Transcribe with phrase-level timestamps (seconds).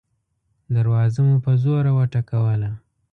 [0.75, 2.71] دروازه مو په زوره وټکوله.